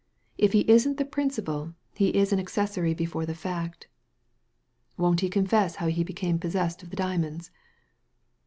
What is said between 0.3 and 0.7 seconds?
If he